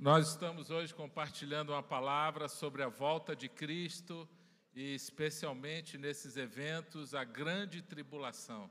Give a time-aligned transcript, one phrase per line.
[0.00, 4.28] Nós estamos hoje compartilhando uma palavra sobre a volta de Cristo
[4.72, 8.70] e, especialmente nesses eventos, a grande tribulação.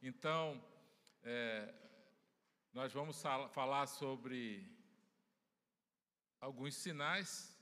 [0.00, 0.64] Então,
[1.24, 1.74] é,
[2.72, 3.20] nós vamos
[3.50, 4.64] falar sobre
[6.40, 7.52] alguns sinais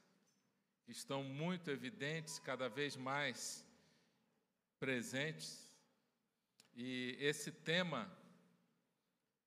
[0.85, 3.67] que estão muito evidentes, cada vez mais
[4.79, 5.75] presentes.
[6.75, 8.15] E esse tema,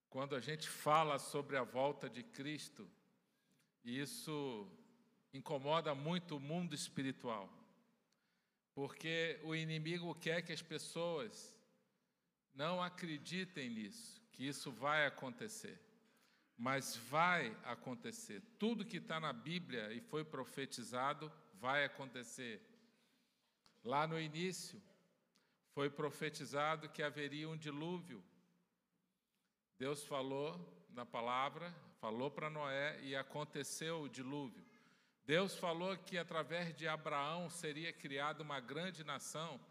[0.09, 2.89] quando a gente fala sobre a volta de Cristo,
[3.83, 4.67] e isso
[5.33, 7.49] incomoda muito o mundo espiritual,
[8.73, 11.55] porque o inimigo quer que as pessoas
[12.53, 15.79] não acreditem nisso, que isso vai acontecer.
[16.57, 18.41] Mas vai acontecer.
[18.59, 22.61] Tudo que está na Bíblia e foi profetizado vai acontecer.
[23.83, 24.79] Lá no início,
[25.73, 28.23] foi profetizado que haveria um dilúvio.
[29.79, 34.65] Deus falou na palavra, falou para Noé e aconteceu o dilúvio.
[35.23, 39.61] Deus falou que através de Abraão seria criada uma grande nação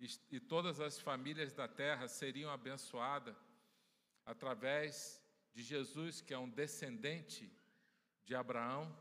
[0.00, 3.36] e, e todas as famílias da terra seriam abençoadas
[4.26, 5.22] através
[5.54, 7.48] de Jesus, que é um descendente
[8.24, 8.92] de Abraão,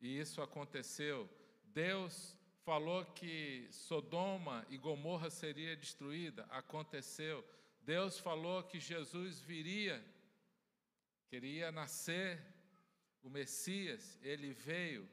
[0.00, 1.30] e isso aconteceu.
[1.66, 7.44] Deus falou que Sodoma e Gomorra seria destruída, aconteceu.
[7.82, 10.04] Deus falou que Jesus viria
[11.28, 12.40] Queria nascer
[13.22, 15.08] o Messias, ele veio.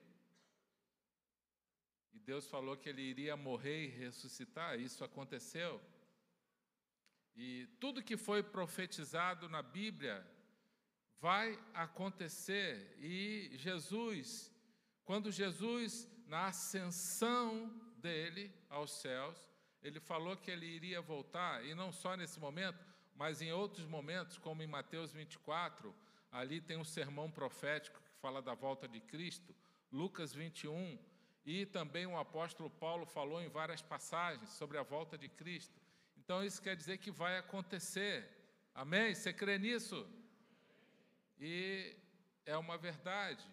[2.13, 5.81] E Deus falou que ele iria morrer e ressuscitar, isso aconteceu.
[7.35, 10.25] E tudo que foi profetizado na Bíblia
[11.19, 12.95] vai acontecer.
[12.99, 14.49] E Jesus,
[15.03, 19.49] quando Jesus, na ascensão dele aos céus,
[19.83, 22.79] ele falou que ele iria voltar, e não só nesse momento,
[23.15, 25.93] mas em outros momentos, como em Mateus 24,
[26.35, 29.55] Ali tem um sermão profético que fala da volta de Cristo,
[29.89, 30.99] Lucas 21,
[31.45, 35.79] e também o apóstolo Paulo falou em várias passagens sobre a volta de Cristo.
[36.17, 38.29] Então isso quer dizer que vai acontecer.
[38.73, 39.15] Amém?
[39.15, 40.05] Você crê nisso?
[41.39, 41.95] E
[42.45, 43.45] é uma verdade.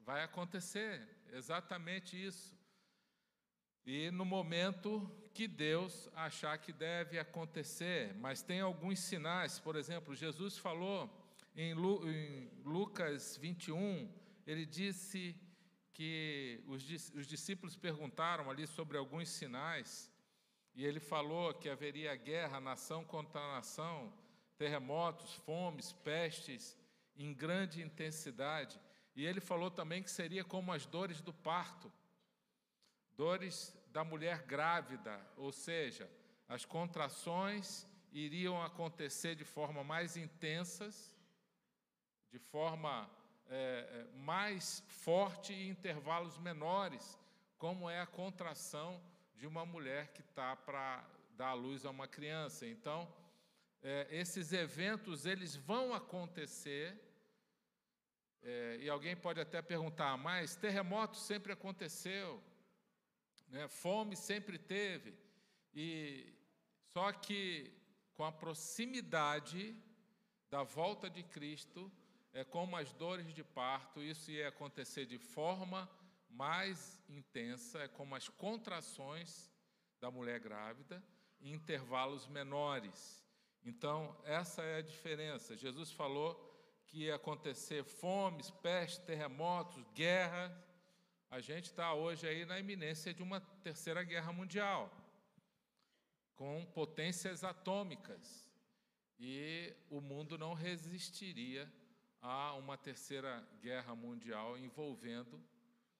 [0.00, 1.00] Vai acontecer
[1.32, 2.54] exatamente isso.
[3.86, 10.14] E no momento que Deus achar que deve acontecer, mas tem alguns sinais, por exemplo,
[10.14, 11.23] Jesus falou
[11.56, 14.12] em, Lucas 21,
[14.46, 15.36] ele disse
[15.92, 16.82] que os,
[17.26, 20.10] discípulos perguntaram ali sobre alguns sinais,
[20.74, 24.12] e ele falou que haveria guerra, nação contra nação,
[24.58, 26.76] terremotos, fomes, pestes,
[27.16, 28.80] em grande intensidade.
[29.14, 31.92] E ele falou também que seria como as dores do parto,
[33.16, 36.10] dores da mulher grávida, ou seja,
[36.48, 41.13] as contrações iriam acontecer de forma mais intensas
[42.34, 43.08] de forma
[43.46, 47.16] é, é, mais forte em intervalos menores,
[47.56, 49.00] como é a contração
[49.36, 52.66] de uma mulher que está para dar à luz a uma criança.
[52.66, 53.08] Então,
[53.80, 57.00] é, esses eventos eles vão acontecer.
[58.42, 62.42] É, e alguém pode até perguntar, mas terremoto sempre aconteceu,
[63.46, 63.68] né?
[63.68, 65.14] fome sempre teve,
[65.72, 66.34] e
[66.92, 67.72] só que
[68.12, 69.74] com a proximidade
[70.50, 71.90] da volta de Cristo,
[72.34, 75.88] é como as dores de parto, isso ia acontecer de forma
[76.28, 79.48] mais intensa, é como as contrações
[80.00, 81.00] da mulher grávida,
[81.40, 83.24] em intervalos menores.
[83.64, 85.56] Então, essa é a diferença.
[85.56, 86.34] Jesus falou
[86.88, 90.52] que ia acontecer fomes, pestes, terremotos, guerra.
[91.30, 94.92] A gente está hoje aí na iminência de uma terceira guerra mundial,
[96.34, 98.50] com potências atômicas.
[99.20, 101.72] E o mundo não resistiria
[102.26, 105.38] a uma terceira guerra mundial envolvendo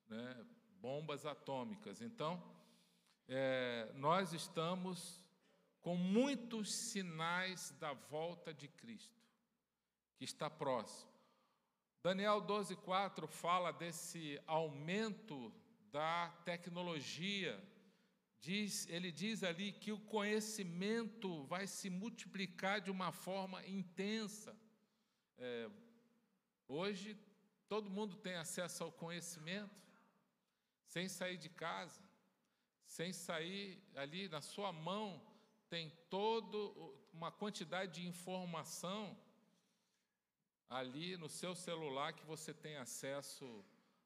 [0.08, 0.46] né,
[0.80, 2.00] bombas atômicas.
[2.00, 2.42] Então,
[3.28, 5.22] é, nós estamos
[5.82, 9.20] com muitos sinais da volta de Cristo,
[10.16, 11.12] que está próximo.
[12.02, 15.52] Daniel 12,4 fala desse aumento
[15.92, 17.62] da tecnologia.
[18.40, 24.56] Diz, ele diz ali que o conhecimento vai se multiplicar de uma forma intensa.
[25.36, 25.68] É,
[26.68, 27.18] Hoje,
[27.68, 29.74] todo mundo tem acesso ao conhecimento,
[30.86, 32.00] sem sair de casa,
[32.86, 35.20] sem sair ali na sua mão,
[35.68, 36.56] tem toda
[37.12, 39.16] uma quantidade de informação
[40.68, 43.64] ali no seu celular que você tem acesso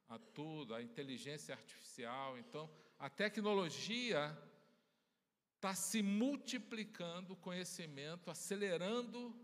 [0.09, 2.39] a tudo, a inteligência artificial.
[2.39, 4.37] Então, a tecnologia
[5.57, 9.35] está se multiplicando o conhecimento, acelerando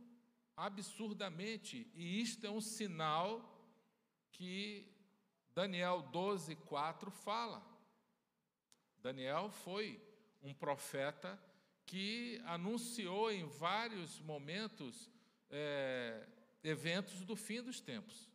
[0.56, 3.54] absurdamente, e isto é um sinal
[4.32, 4.90] que
[5.54, 7.64] Daniel 12, 4 fala.
[8.98, 10.00] Daniel foi
[10.42, 11.40] um profeta
[11.86, 15.10] que anunciou em vários momentos
[15.50, 16.26] é,
[16.62, 18.30] eventos do fim dos tempos.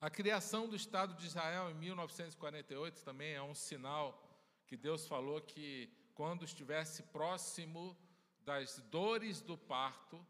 [0.00, 4.22] A criação do Estado de Israel em 1948 também é um sinal
[4.66, 7.96] que Deus falou que quando estivesse próximo
[8.40, 10.24] das dores do parto,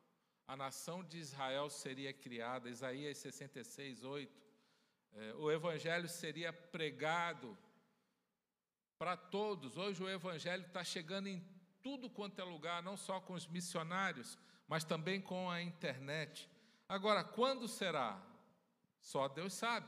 [0.46, 2.68] a nação de Israel seria criada.
[2.68, 4.42] Isaías 66, 8.
[5.14, 7.56] É, o evangelho seria pregado
[8.98, 9.76] para todos.
[9.76, 11.44] Hoje o Evangelho está chegando em
[11.82, 16.48] tudo quanto é lugar, não só com os missionários, mas também com a internet.
[16.88, 18.20] Agora, quando será?
[19.00, 19.86] Só Deus sabe.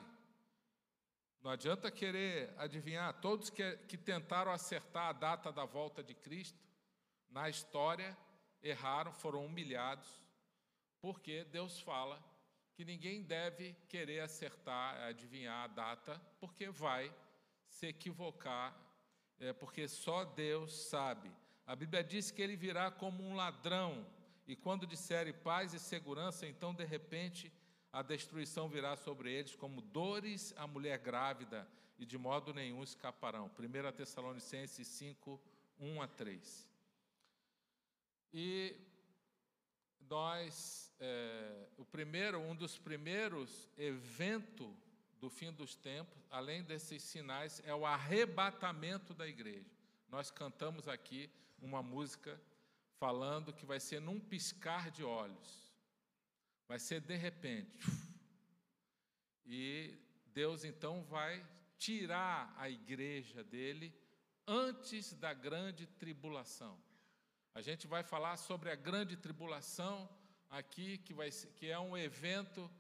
[1.43, 3.13] Não adianta querer adivinhar.
[3.21, 6.59] Todos que, que tentaram acertar a data da volta de Cristo,
[7.31, 8.17] na história,
[8.63, 10.26] erraram, foram humilhados,
[11.07, 12.21] porque Deus fala
[12.75, 17.15] que ninguém deve querer acertar, adivinhar a data, porque vai
[17.69, 18.77] se equivocar
[19.39, 21.31] é, porque só Deus sabe.
[21.65, 24.05] A Bíblia diz que ele virá como um ladrão,
[24.49, 27.53] e quando disserem paz e segurança, então de repente
[27.93, 31.69] a destruição virá sobre eles como dores à mulher grávida,
[32.01, 33.49] e de modo nenhum escaparão.
[33.57, 35.41] 1 Tessalonicenses 5,
[35.79, 36.69] 1 a 3.
[38.35, 38.96] E
[40.09, 44.75] nós, é, o primeiro, um dos primeiros eventos
[45.19, 49.71] do fim dos tempos, além desses sinais, é o arrebatamento da igreja.
[50.09, 51.31] Nós cantamos aqui
[51.61, 52.41] uma música
[52.99, 55.75] falando que vai ser num piscar de olhos,
[56.69, 57.79] vai ser de repente.
[59.45, 59.97] E
[60.33, 61.45] Deus então vai
[61.79, 63.95] tirar a igreja dele
[64.47, 66.79] antes da grande tribulação.
[67.57, 70.07] A gente vai falar sobre a grande tribulação
[70.51, 72.71] aqui, que, vai, que é um evento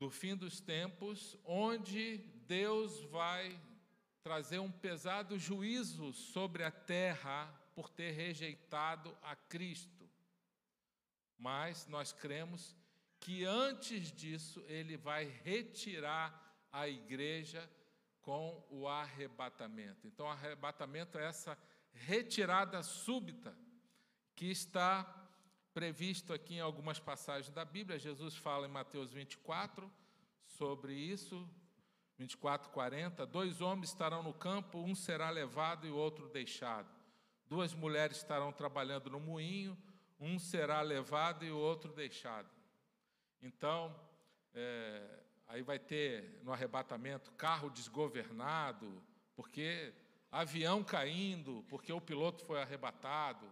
[0.00, 2.18] do fim dos tempos, onde
[2.48, 3.56] Deus vai
[4.20, 10.10] trazer um pesado juízo sobre a terra por ter rejeitado a Cristo.
[11.38, 12.74] Mas nós cremos
[13.20, 17.70] que antes disso ele vai retirar a igreja
[18.22, 20.04] com o arrebatamento.
[20.08, 21.56] Então, o arrebatamento é essa
[21.92, 23.56] retirada súbita
[24.34, 25.04] que está
[25.72, 27.98] previsto aqui em algumas passagens da Bíblia.
[27.98, 29.90] Jesus fala em Mateus 24
[30.44, 31.48] sobre isso,
[32.18, 33.26] 24, 40.
[33.26, 36.88] Dois homens estarão no campo, um será levado e o outro deixado.
[37.46, 39.76] Duas mulheres estarão trabalhando no moinho,
[40.18, 42.48] um será levado e o outro deixado.
[43.40, 43.94] Então,
[44.54, 49.02] é, aí vai ter no arrebatamento carro desgovernado,
[49.34, 49.92] porque
[50.32, 53.46] avião caindo, porque o piloto foi arrebatado.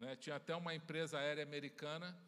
[0.00, 0.16] Né?
[0.16, 2.18] Tinha até uma empresa aérea americana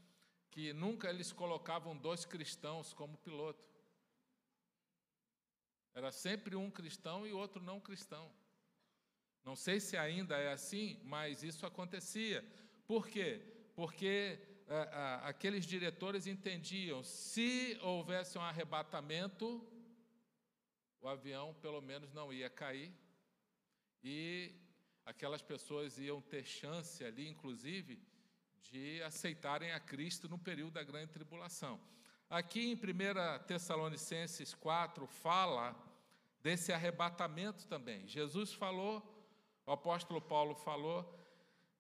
[0.51, 3.65] que nunca eles colocavam dois cristãos como piloto.
[5.95, 8.31] Era sempre um cristão e outro não cristão.
[9.43, 12.45] Não sei se ainda é assim, mas isso acontecia.
[12.87, 13.41] Por quê?
[13.75, 14.39] Porque
[14.69, 19.67] é, é, aqueles diretores entendiam, se houvesse um arrebatamento,
[21.01, 22.95] o avião pelo menos não ia cair
[24.03, 24.53] e
[25.05, 28.01] aquelas pessoas iam ter chance ali, inclusive,
[28.63, 31.81] de aceitarem a Cristo no período da grande tribulação.
[32.29, 35.75] Aqui em 1 Tessalonicenses 4 fala
[36.43, 38.07] desse arrebatamento também.
[38.07, 39.03] Jesus falou,
[39.67, 41.19] o apóstolo Paulo falou,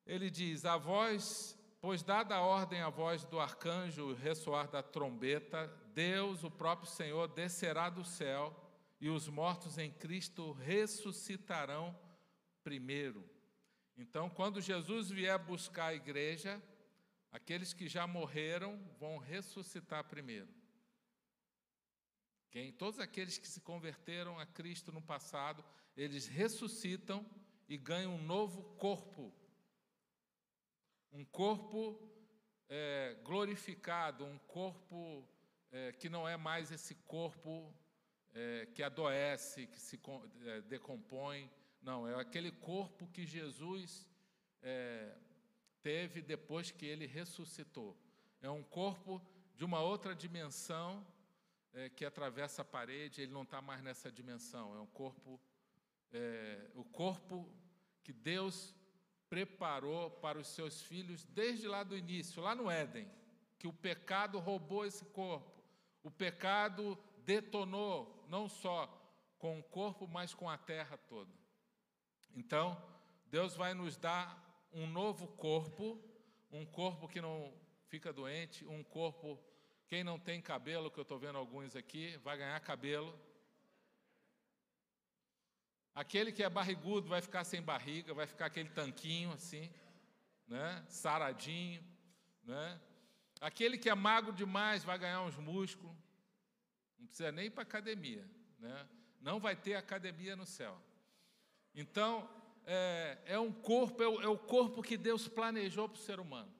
[0.06, 5.66] ele diz: A voz, pois dada a ordem à voz do arcanjo, ressoar da trombeta,
[5.94, 8.54] Deus, o próprio Senhor, descerá do céu
[9.00, 11.96] e os mortos em Cristo ressuscitarão
[12.70, 13.28] primeiro.
[13.96, 16.62] Então, quando Jesus vier buscar a igreja,
[17.32, 20.48] aqueles que já morreram vão ressuscitar primeiro.
[22.48, 25.64] Quem, todos aqueles que se converteram a Cristo no passado,
[25.96, 27.28] eles ressuscitam
[27.68, 29.34] e ganham um novo corpo.
[31.10, 32.08] Um corpo
[32.68, 35.28] é, glorificado, um corpo
[35.72, 37.74] é, que não é mais esse corpo
[38.32, 40.00] é, que adoece, que se
[40.44, 41.50] é, decompõe,
[41.82, 44.08] não, é aquele corpo que Jesus
[44.62, 45.16] é,
[45.82, 47.96] teve depois que ele ressuscitou.
[48.42, 49.20] É um corpo
[49.54, 51.06] de uma outra dimensão
[51.72, 54.74] é, que atravessa a parede, ele não está mais nessa dimensão.
[54.74, 55.40] É um corpo,
[56.12, 57.50] é, o corpo
[58.02, 58.74] que Deus
[59.28, 63.08] preparou para os seus filhos desde lá do início, lá no Éden,
[63.58, 65.62] que o pecado roubou esse corpo.
[66.02, 68.86] O pecado detonou, não só
[69.38, 71.39] com o corpo, mas com a terra toda.
[72.34, 72.80] Então,
[73.26, 76.02] Deus vai nos dar um novo corpo,
[76.50, 77.52] um corpo que não
[77.88, 79.38] fica doente, um corpo
[79.88, 83.12] Quem não tem cabelo, que eu estou vendo alguns aqui, vai ganhar cabelo.
[85.92, 89.68] Aquele que é barrigudo vai ficar sem barriga, vai ficar aquele tanquinho assim,
[90.46, 90.84] né?
[90.88, 91.84] Saradinho,
[92.44, 92.80] né?
[93.40, 95.96] Aquele que é magro demais vai ganhar uns músculos.
[96.96, 98.24] Não precisa nem ir para academia,
[98.60, 98.88] né?
[99.20, 100.80] Não vai ter academia no céu.
[101.74, 102.28] Então,
[102.66, 106.20] é, é um corpo, é o, é o corpo que Deus planejou para o ser
[106.20, 106.52] humano.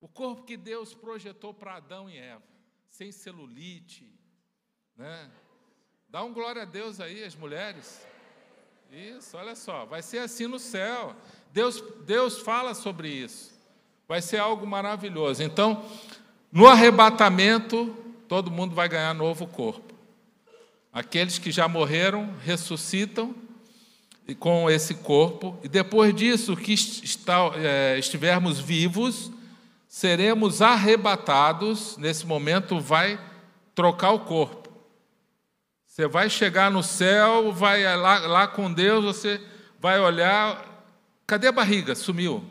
[0.00, 2.42] O corpo que Deus projetou para Adão e Eva,
[2.88, 4.12] sem celulite,
[4.96, 5.30] né?
[6.08, 8.04] Dá um glória a Deus aí, as mulheres.
[8.90, 11.16] Isso, olha só, vai ser assim no céu.
[11.52, 13.52] Deus, Deus fala sobre isso.
[14.06, 15.42] Vai ser algo maravilhoso.
[15.42, 15.88] Então,
[16.50, 17.96] no arrebatamento,
[18.28, 19.94] todo mundo vai ganhar novo corpo.
[20.92, 23.34] Aqueles que já morreram ressuscitam
[24.38, 29.30] com esse corpo, e depois disso, que está, é, estivermos vivos,
[29.88, 31.96] seremos arrebatados.
[31.98, 33.20] Nesse momento, vai
[33.74, 34.70] trocar o corpo.
[35.86, 39.38] Você vai chegar no céu, vai lá, lá com Deus, você
[39.78, 40.86] vai olhar,
[41.26, 41.94] cadê a barriga?
[41.94, 42.42] Sumiu,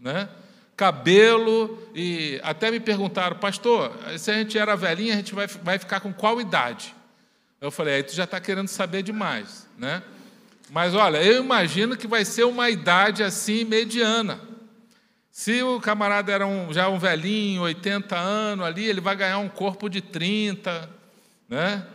[0.00, 0.28] né?
[0.76, 5.78] Cabelo e até me perguntaram, pastor, se a gente era velhinha, a gente vai, vai
[5.78, 6.94] ficar com qual idade?
[7.60, 10.02] Eu falei, aí tu já está querendo saber demais, né?
[10.70, 14.40] Mas olha, eu imagino que vai ser uma idade assim mediana.
[15.30, 19.48] Se o camarada era um, já um velhinho, 80 anos ali, ele vai ganhar um
[19.48, 20.90] corpo de 30,
[21.48, 21.86] né?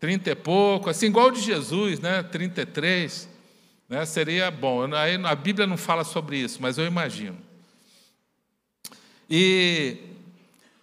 [0.00, 2.22] 30 e pouco, assim, igual o de Jesus, né?
[2.22, 3.28] 33,
[3.88, 4.06] né?
[4.06, 4.94] Seria bom.
[4.94, 7.36] Aí a Bíblia não fala sobre isso, mas eu imagino.
[9.28, 9.98] E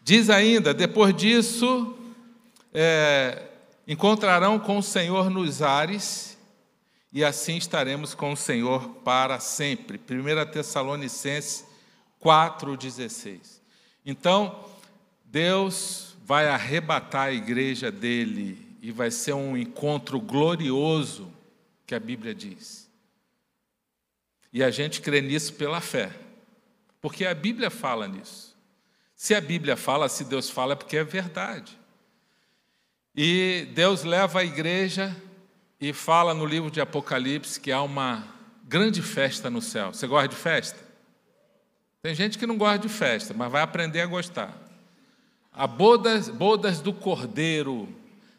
[0.04, 1.98] diz ainda, depois disso,
[2.74, 3.44] é,
[3.88, 6.27] encontrarão com o Senhor nos ares,
[7.12, 9.98] e assim estaremos com o Senhor para sempre.
[9.98, 11.66] 1 Tessalonicenses
[12.22, 13.62] 4,16.
[14.06, 14.66] Então,
[15.26, 21.32] Deus vai arrebatar a igreja dele e vai ser um encontro glorioso,
[21.86, 22.90] que a Bíblia diz.
[24.52, 26.12] E a gente crê nisso pela fé,
[27.02, 28.56] porque a Bíblia fala nisso.
[29.16, 31.78] Se a Bíblia fala, se Deus fala, é porque é verdade.
[33.16, 35.16] E Deus leva a igreja
[35.80, 38.24] e fala no livro de Apocalipse que há uma
[38.68, 39.94] grande festa no céu.
[39.94, 40.80] Você gosta de festa?
[42.02, 44.56] Tem gente que não gosta de festa, mas vai aprender a gostar.
[45.52, 47.88] A bodas, bodas do Cordeiro,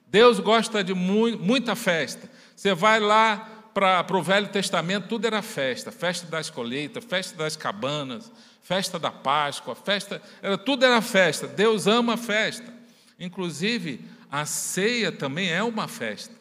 [0.07, 2.31] Deus gosta de mu muita festa.
[2.55, 7.57] Você vai lá para o Velho Testamento, tudo era festa, festa das colheitas, festa das
[7.57, 8.31] cabanas,
[8.63, 11.47] festa da Páscoa, festa, era, tudo era festa.
[11.47, 12.73] Deus ama festa.
[13.19, 16.38] Inclusive, a ceia também é uma festa.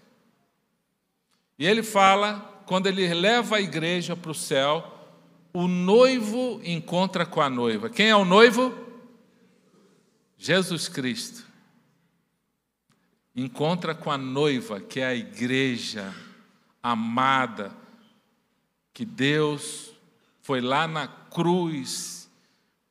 [1.58, 4.94] E ele fala, quando ele leva a igreja para o céu,
[5.54, 7.90] o noivo encontra com a noiva.
[7.90, 8.78] Quem é o noivo?
[10.38, 11.48] Jesus Cristo
[13.36, 16.14] encontra com a noiva, que é a igreja
[16.82, 17.72] amada,
[18.94, 19.92] que Deus
[20.42, 22.30] foi lá na cruz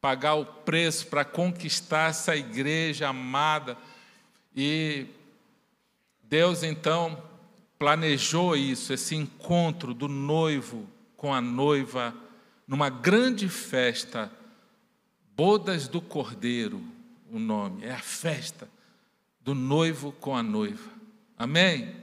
[0.01, 3.77] pagar o preço para conquistar essa igreja amada.
[4.55, 5.07] E
[6.23, 7.21] Deus então
[7.79, 12.15] planejou isso, esse encontro do noivo com a noiva,
[12.67, 14.31] numa grande festa,
[15.37, 16.83] Bodas do Cordeiro,
[17.31, 18.69] o nome, é a festa
[19.41, 20.91] do noivo com a noiva.
[21.37, 21.95] Amém?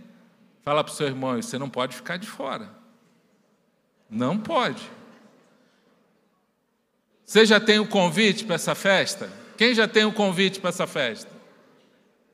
[0.61, 2.69] Fala para o seu irmão, você não pode ficar de fora.
[4.09, 4.87] Não pode.
[7.25, 9.31] Você já tem o convite para essa festa?
[9.57, 11.32] Quem já tem o convite para essa festa?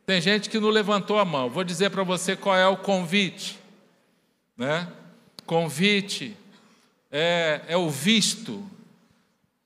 [0.09, 1.51] Tem gente que não levantou a mão.
[1.51, 3.59] Vou dizer para você qual é o convite.
[4.57, 4.91] Né?
[5.45, 6.35] Convite
[7.11, 8.67] é, é o visto.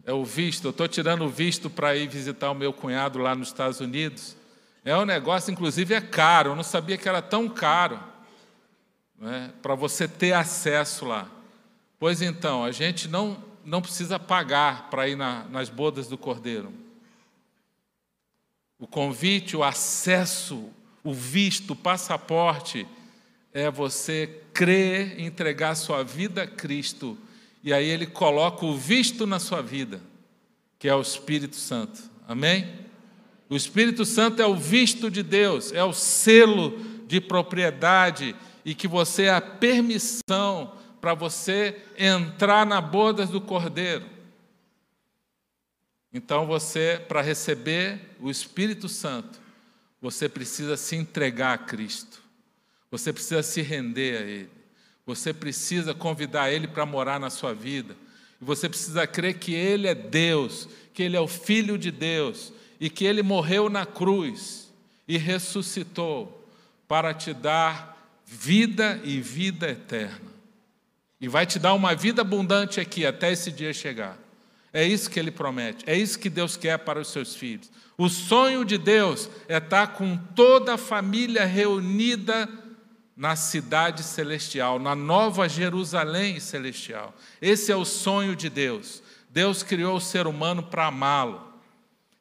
[0.04, 0.66] É o visto.
[0.66, 4.36] Eu estou tirando o visto para ir visitar o meu cunhado lá nos Estados Unidos.
[4.84, 6.50] É um negócio, inclusive, é caro.
[6.50, 7.98] Eu não sabia que era tão caro
[9.18, 11.26] né, para você ter acesso lá.
[11.98, 16.83] Pois então, a gente não, não precisa pagar para ir na, nas bodas do Cordeiro.
[18.84, 20.70] O convite, o acesso,
[21.06, 22.86] o visto, o passaporte
[23.54, 27.18] é você crer, entregar sua vida a Cristo.
[27.64, 30.02] E aí ele coloca o visto na sua vida,
[30.78, 32.02] que é o Espírito Santo.
[32.28, 32.68] Amém?
[33.50, 38.36] O Espírito Santo é o visto de Deus, é o selo de propriedade
[38.66, 44.13] e que você é a permissão para você entrar na bodas do Cordeiro.
[46.14, 49.40] Então você, para receber o Espírito Santo,
[50.02, 52.22] você precisa se entregar a Cristo.
[52.92, 54.50] Você precisa se render a Ele.
[55.06, 57.96] Você precisa convidar Ele para morar na sua vida.
[58.42, 62.54] E você precisa crer que Ele é Deus, que Ele é o Filho de Deus,
[62.84, 64.70] e que ele morreu na cruz
[65.08, 66.46] e ressuscitou
[66.86, 70.34] para te dar vida e vida eterna.
[71.22, 74.18] E vai te dar uma vida abundante aqui até esse dia chegar.
[74.74, 77.72] É isso que ele promete, é isso que Deus quer para os seus filhos.
[77.96, 82.50] O sonho de Deus é estar com toda a família reunida
[83.16, 87.14] na cidade celestial, na nova Jerusalém celestial.
[87.40, 89.04] Esse é o sonho de Deus.
[89.30, 91.54] Deus criou o ser humano para amá-lo.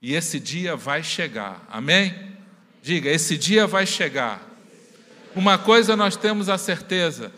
[0.00, 1.66] E esse dia vai chegar.
[1.70, 2.36] Amém?
[2.82, 4.46] Diga, esse dia vai chegar.
[5.34, 7.32] Uma coisa nós temos a certeza: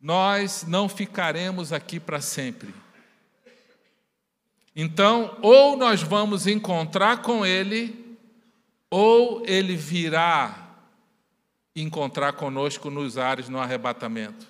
[0.00, 2.74] nós não ficaremos aqui para sempre.
[4.82, 8.16] Então, ou nós vamos encontrar com Ele,
[8.88, 10.70] ou Ele virá
[11.76, 14.46] encontrar conosco nos ares no arrebatamento.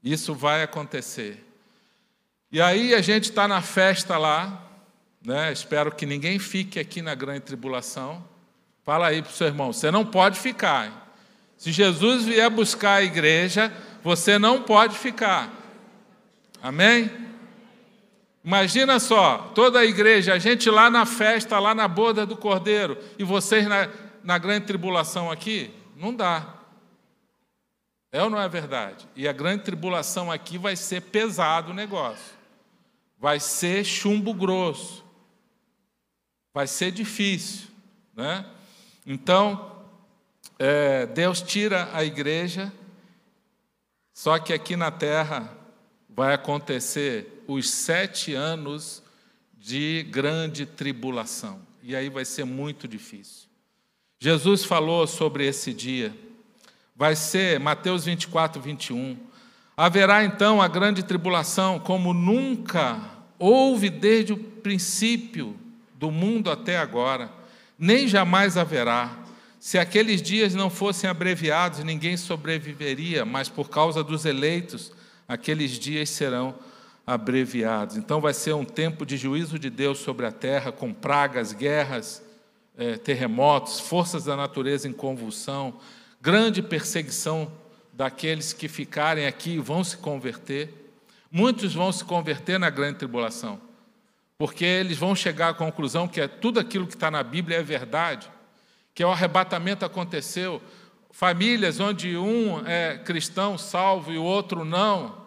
[0.00, 1.44] Isso vai acontecer.
[2.52, 4.64] E aí a gente está na festa lá,
[5.26, 5.52] né?
[5.52, 8.24] espero que ninguém fique aqui na grande tribulação.
[8.84, 10.86] Fala aí para o seu irmão, você não pode ficar.
[10.86, 10.92] Hein?
[11.56, 13.72] Se Jesus vier buscar a igreja,
[14.04, 15.52] você não pode ficar.
[16.62, 17.27] Amém?
[18.48, 22.96] Imagina só, toda a igreja, a gente lá na festa, lá na boda do Cordeiro,
[23.18, 23.90] e vocês na,
[24.24, 25.70] na grande tribulação aqui?
[25.94, 26.54] Não dá.
[28.10, 29.06] É ou não é verdade?
[29.14, 32.38] E a grande tribulação aqui vai ser pesado o negócio.
[33.18, 35.04] Vai ser chumbo grosso.
[36.54, 37.68] Vai ser difícil.
[38.16, 38.46] Né?
[39.04, 39.84] Então,
[40.58, 42.72] é, Deus tira a igreja,
[44.14, 45.57] só que aqui na terra
[46.18, 49.04] vai acontecer os sete anos
[49.56, 51.60] de grande tribulação.
[51.80, 53.46] E aí vai ser muito difícil.
[54.18, 56.12] Jesus falou sobre esse dia.
[56.96, 59.16] Vai ser Mateus 24, 21.
[59.76, 63.00] Haverá então a grande tribulação, como nunca
[63.38, 65.56] houve desde o princípio
[65.94, 67.30] do mundo até agora,
[67.78, 69.16] nem jamais haverá.
[69.60, 74.97] Se aqueles dias não fossem abreviados, ninguém sobreviveria, mas por causa dos eleitos,
[75.28, 76.54] aqueles dias serão
[77.06, 77.96] abreviados.
[77.96, 82.22] Então vai ser um tempo de juízo de Deus sobre a terra, com pragas, guerras,
[82.76, 85.78] é, terremotos, forças da natureza em convulsão,
[86.20, 87.50] grande perseguição
[87.92, 90.92] daqueles que ficarem aqui e vão se converter.
[91.30, 93.60] Muitos vão se converter na grande tribulação,
[94.38, 97.62] porque eles vão chegar à conclusão que é tudo aquilo que está na Bíblia é
[97.62, 98.30] verdade,
[98.94, 100.62] que o arrebatamento aconteceu.
[101.10, 105.17] Famílias onde um é cristão salvo e o outro não.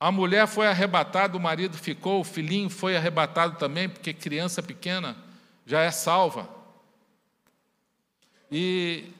[0.00, 5.16] A mulher foi arrebatada, o marido ficou, o filhinho foi arrebatado também, porque criança pequena
[5.66, 6.48] já é salva.
[8.50, 9.12] E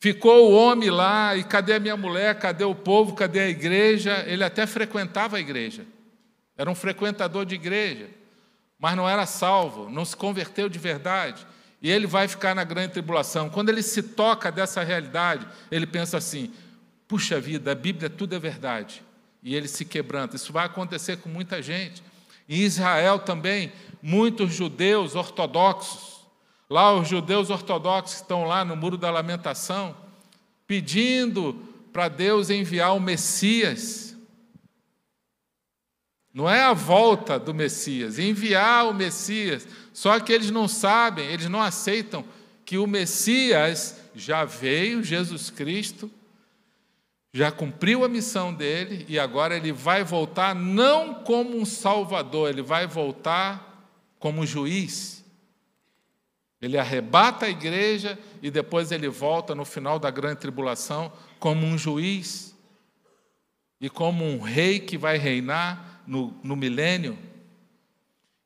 [0.00, 4.24] ficou o homem lá, e cadê a minha mulher, cadê o povo, cadê a igreja?
[4.26, 5.86] Ele até frequentava a igreja,
[6.56, 8.08] era um frequentador de igreja,
[8.78, 11.46] mas não era salvo, não se converteu de verdade.
[11.82, 13.50] E ele vai ficar na grande tribulação.
[13.50, 16.52] Quando ele se toca dessa realidade, ele pensa assim:
[17.06, 19.05] puxa vida, a Bíblia tudo é verdade.
[19.46, 20.34] E ele se quebranta.
[20.34, 22.02] Isso vai acontecer com muita gente.
[22.48, 26.26] Em Israel também, muitos judeus ortodoxos,
[26.68, 29.96] lá os judeus ortodoxos estão lá no Muro da Lamentação,
[30.66, 31.54] pedindo
[31.92, 34.16] para Deus enviar o Messias.
[36.34, 39.64] Não é a volta do Messias, enviar o Messias.
[39.92, 42.24] Só que eles não sabem, eles não aceitam
[42.64, 46.10] que o Messias já veio, Jesus Cristo,
[47.36, 52.62] já cumpriu a missão dele e agora ele vai voltar não como um salvador, ele
[52.62, 55.22] vai voltar como juiz.
[56.62, 61.76] Ele arrebata a igreja e depois ele volta no final da grande tribulação como um
[61.76, 62.56] juiz
[63.78, 67.18] e como um rei que vai reinar no, no milênio.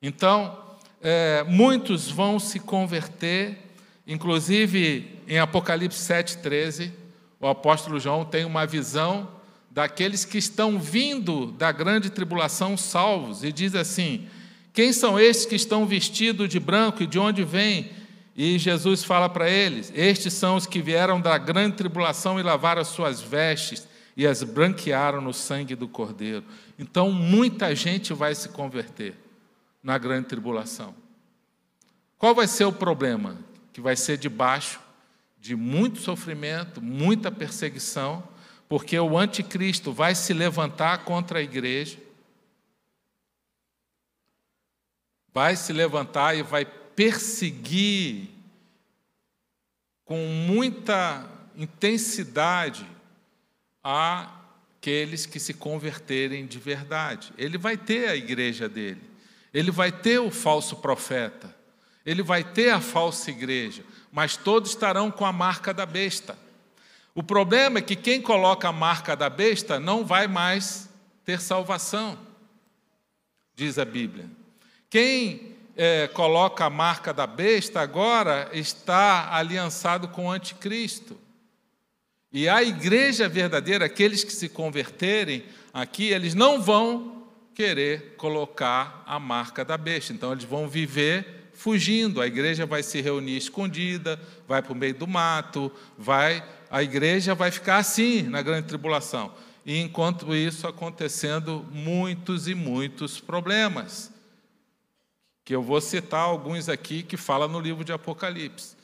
[0.03, 0.59] Então,
[1.01, 3.57] é, muitos vão se converter,
[4.05, 7.00] inclusive em Apocalipse 7,13
[7.41, 9.29] o apóstolo João tem uma visão
[9.71, 14.29] daqueles que estão vindo da grande tribulação salvos, e diz assim:
[14.75, 17.91] Quem são estes que estão vestidos de branco e de onde vêm?
[18.37, 22.83] E Jesus fala para eles: Estes são os que vieram da grande tribulação e lavaram
[22.83, 26.45] as suas vestes e as branquearam no sangue do Cordeiro.
[26.79, 29.15] Então, muita gente vai se converter
[29.83, 30.95] na grande tribulação.
[32.19, 33.39] Qual vai ser o problema?
[33.73, 34.79] Que vai ser debaixo
[35.41, 38.23] de muito sofrimento, muita perseguição,
[38.69, 41.99] porque o anticristo vai se levantar contra a igreja,
[45.33, 48.29] vai se levantar e vai perseguir
[50.05, 52.87] com muita intensidade
[53.83, 57.33] aqueles que se converterem de verdade.
[57.39, 59.03] Ele vai ter a igreja dele.
[59.53, 61.53] ele vai ter o falso profeta,
[62.07, 66.37] ele vai ter a falsa igreja, mas todos estarão com a marca da besta.
[67.15, 70.89] O problema é que quem coloca a marca da besta não vai mais
[71.25, 72.19] ter salvação,
[73.55, 74.29] diz a Bíblia.
[74.89, 81.19] Quem é, coloca a marca da besta agora está aliançado com o anticristo.
[82.33, 89.19] E a igreja verdadeira, aqueles que se converterem aqui, eles não vão querer colocar a
[89.19, 90.13] marca da besta.
[90.13, 92.21] Então, eles vão viver fugindo.
[92.21, 97.35] A igreja vai se reunir escondida, vai para o meio do mato, vai, a igreja
[97.35, 99.33] vai ficar assim na grande tribulação.
[99.65, 104.11] E enquanto isso acontecendo muitos e muitos problemas.
[105.45, 108.77] Que eu vou citar alguns aqui que fala no livro de Apocalipse.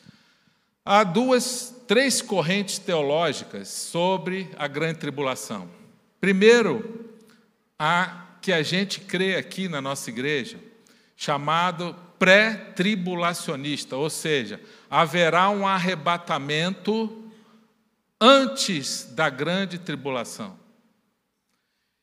[0.84, 5.68] Há duas, três correntes teológicas sobre a grande tribulação.
[6.20, 7.10] Primeiro,
[7.78, 10.58] a que a gente crê aqui na nossa igreja,
[11.16, 17.24] chamado pré-tribulacionista, ou seja, haverá um arrebatamento
[18.20, 20.58] antes da grande tribulação.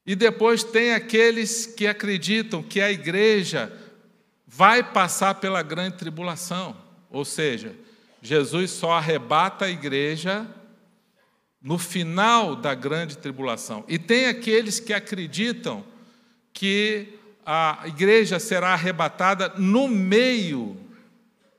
[0.05, 3.71] E depois tem aqueles que acreditam que a igreja
[4.45, 6.75] vai passar pela grande tribulação,
[7.09, 7.73] ou seja,
[8.21, 10.47] Jesus só arrebata a igreja
[11.61, 13.85] no final da grande tribulação.
[13.87, 15.83] E tem aqueles que acreditam
[16.51, 20.77] que a igreja será arrebatada no meio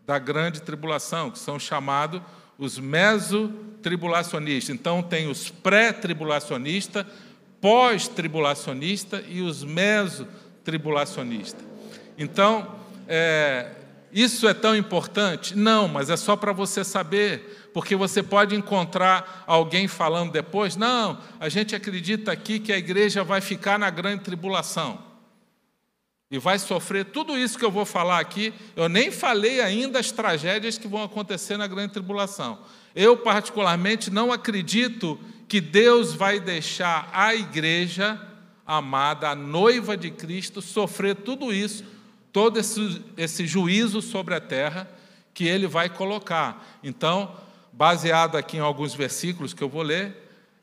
[0.07, 2.20] da grande tribulação, que são chamados
[2.59, 4.75] os mesotribulacionistas.
[4.75, 7.07] Então, tem os pré-tribulacionistas,
[7.61, 11.64] pós-tribulacionistas e os mesotribulacionistas.
[12.16, 12.77] Então,
[13.09, 13.73] é,
[14.12, 15.57] isso é tão importante?
[15.57, 21.18] Não, mas é só para você saber, porque você pode encontrar alguém falando depois: não,
[21.40, 25.13] a gente acredita aqui que a igreja vai ficar na grande tribulação
[26.31, 28.53] e vai sofrer tudo isso que eu vou falar aqui.
[28.75, 32.59] Eu nem falei ainda as tragédias que vão acontecer na grande tribulação.
[32.95, 38.21] Eu, particularmente, não acredito que Deus vai deixar a igreja
[38.67, 41.85] amada, a noiva de Cristo, sofrer tudo isso
[42.35, 44.91] todo esse, esse juízo sobre a terra
[45.33, 46.81] que ele vai colocar.
[46.83, 47.33] Então,
[47.73, 50.17] baseado aqui em alguns versículos que eu vou ler,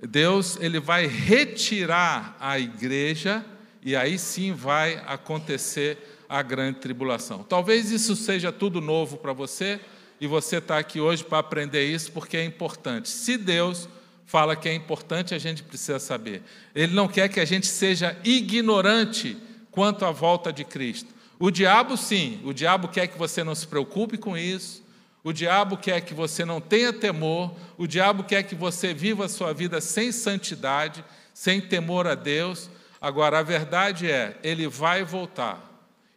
[0.06, 3.45] Deus ele vai retirar a igreja
[3.84, 5.98] e aí sim vai acontecer
[6.30, 7.44] a grande tribulação.
[7.44, 9.80] Talvez isso seja tudo novo para você
[10.20, 13.10] e você está aqui hoje para aprender isso porque é importante.
[13.10, 13.89] Se Deus
[14.26, 16.41] fala que é importante, a gente precisa saber.
[16.74, 19.36] Ele não quer que a gente seja ignorante
[19.72, 21.13] quanto à volta de Cristo.
[21.38, 24.84] O diabo, sim, o diabo quer que você não se preocupe com isso,
[25.24, 29.30] o diabo quer que você não tenha temor, o diabo quer que você viva a
[29.30, 32.70] sua vida sem santidade, sem temor a Deus.
[33.01, 35.67] Agora, a verdade é, ele vai voltar.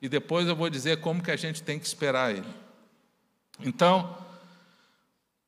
[0.02, 2.46] E depois eu vou dizer como que a gente tem que esperar ele.
[3.60, 4.18] Então,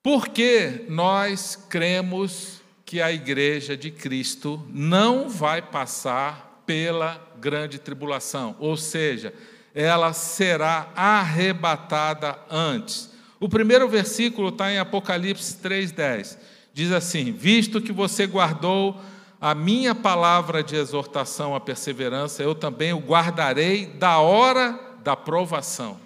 [0.03, 8.57] por que nós cremos que a igreja de Cristo não vai passar pela grande tribulação?
[8.59, 9.35] Ou seja,
[9.75, 13.11] ela será arrebatada antes.
[13.38, 16.38] O primeiro versículo está em Apocalipse 3,10.
[16.72, 18.99] Diz assim: Visto que você guardou
[19.47, 26.01] a minha palavra de exortação à perseverança, eu também o guardarei da hora da provação,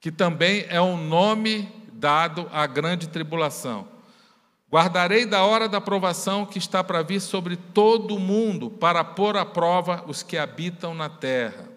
[0.00, 3.86] que também é um nome dado à grande tribulação.
[4.68, 9.36] Guardarei da hora da provação que está para vir sobre todo o mundo, para pôr
[9.36, 11.68] à prova os que habitam na terra.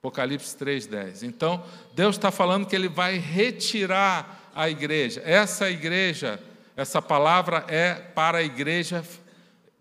[0.00, 1.22] Apocalipse 3,10.
[1.22, 1.62] Então,
[1.94, 5.22] Deus está falando que Ele vai retirar a igreja.
[5.24, 6.42] Essa igreja,
[6.76, 9.04] essa palavra é para a igreja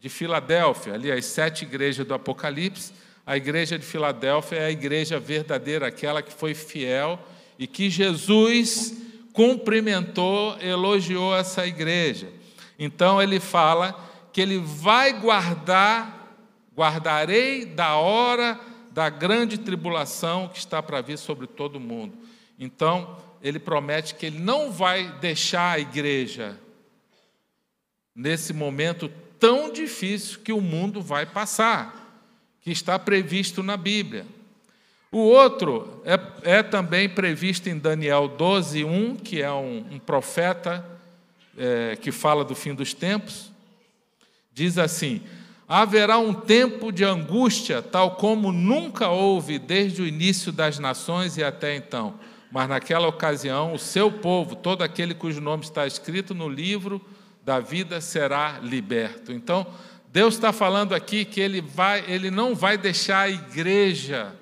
[0.04, 2.92] de Filadélfia, ali as sete igrejas do Apocalipse.
[3.26, 7.18] A igreja de Filadélfia é a igreja verdadeira, aquela que foi fiel
[7.58, 8.98] e que Jesus
[9.32, 12.28] cumprimentou, elogiou essa igreja.
[12.78, 13.98] Então ele fala
[14.34, 16.36] que ele vai guardar,
[16.76, 18.60] guardarei da hora
[18.92, 22.18] da grande tribulação que está para vir sobre todo o mundo.
[22.60, 26.60] Então, ele promete que ele não vai deixar a igreja
[28.14, 29.10] nesse momento
[29.44, 32.18] tão difícil que o mundo vai passar,
[32.62, 34.26] que está previsto na Bíblia.
[35.12, 36.18] O outro é,
[36.60, 40.86] é também previsto em Daniel 12, 1, que é um, um profeta
[41.58, 43.52] é, que fala do fim dos tempos.
[44.54, 45.22] Diz assim:
[45.68, 51.44] haverá um tempo de angústia, tal como nunca houve desde o início das nações e
[51.44, 52.14] até então.
[52.50, 57.02] Mas naquela ocasião, o seu povo, todo aquele cujo nome está escrito no livro
[57.44, 59.32] da vida, será liberto.
[59.32, 59.68] Então,
[60.12, 64.36] Deus está falando aqui que ele, vai, ele não vai deixar a igreja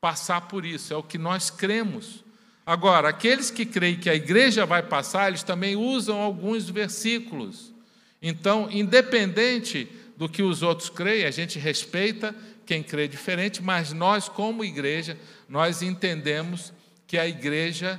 [0.00, 2.24] passar por isso, é o que nós cremos.
[2.64, 7.72] Agora, aqueles que creem que a igreja vai passar, eles também usam alguns versículos.
[8.20, 12.34] Então, independente do que os outros creem, a gente respeita
[12.66, 15.16] quem crê diferente, mas nós, como igreja,
[15.48, 16.72] nós entendemos
[17.06, 17.98] que a igreja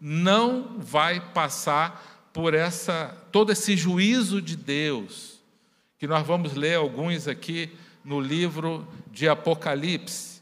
[0.00, 5.40] não vai passar por essa todo esse juízo de Deus,
[5.98, 7.70] que nós vamos ler alguns aqui
[8.04, 10.40] no livro de Apocalipse.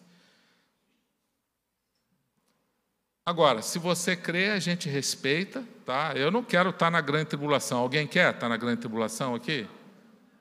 [3.24, 6.14] Agora, se você crê, a gente respeita, tá?
[6.16, 7.80] Eu não quero estar na grande tribulação.
[7.80, 9.66] Alguém quer estar na grande tribulação aqui?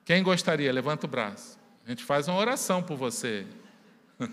[0.06, 0.72] Quem gostaria?
[0.72, 1.58] Levanta o braço.
[1.84, 3.44] A gente faz uma oração por você.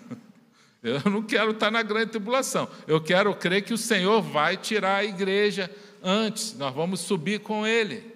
[0.82, 2.70] Eu não quero estar na grande tribulação.
[2.88, 5.70] Eu quero crer que o Senhor vai tirar a igreja
[6.06, 6.54] antes.
[6.54, 8.16] Nós vamos subir com Ele.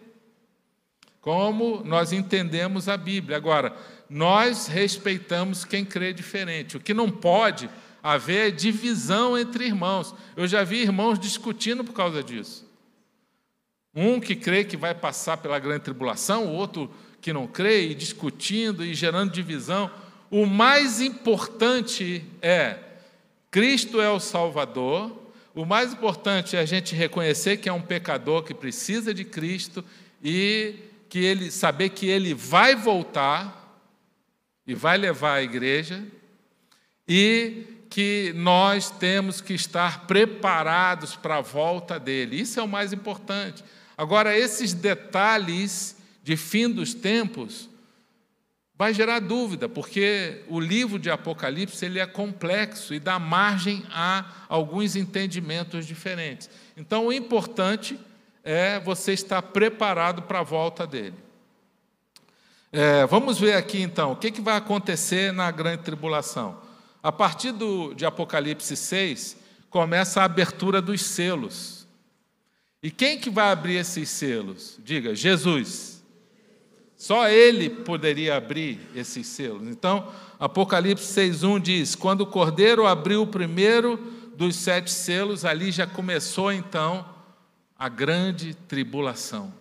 [1.19, 3.35] Como nós entendemos a Bíblia.
[3.35, 3.75] Agora,
[4.09, 6.77] nós respeitamos quem crê diferente.
[6.77, 7.69] O que não pode
[8.01, 10.13] haver divisão entre irmãos.
[10.35, 12.67] Eu já vi irmãos discutindo por causa disso.
[13.93, 17.95] Um que crê que vai passar pela grande tribulação, o outro que não crê, e
[17.95, 19.91] discutindo e gerando divisão.
[20.31, 22.77] O mais importante é:
[23.51, 25.18] Cristo é o Salvador.
[25.59, 29.83] O mais importante é a gente reconhecer que é um pecador que precisa de Cristo
[30.23, 30.75] e
[31.09, 33.77] que ele saber que ele vai voltar
[34.65, 36.01] e vai levar a igreja
[37.05, 42.39] e que nós temos que estar preparados para a volta dele.
[42.39, 43.61] Isso é o mais importante.
[43.97, 47.68] Agora, esses detalhes de fim dos tempos
[48.79, 54.45] vai gerar dúvida, porque o livro de Apocalipse ele é complexo e dá margem a
[54.47, 56.49] alguns entendimentos diferentes.
[56.77, 57.99] Então, o importante
[58.41, 61.15] é você estar preparado para a volta dele.
[62.71, 66.57] É, vamos ver aqui então o que, que vai acontecer na grande tribulação.
[67.03, 69.35] A partir do, de Apocalipse 6,
[69.69, 71.85] começa a abertura dos selos.
[72.81, 74.79] E quem que vai abrir esses selos?
[74.81, 75.88] Diga, Jesus.
[76.99, 79.65] Só ele poderia abrir esses selos.
[79.69, 83.97] Então, Apocalipse 6:1 diz: "Quando o Cordeiro abriu o primeiro
[84.35, 87.05] dos sete selos, ali já começou então
[87.77, 89.53] a grande tribulação.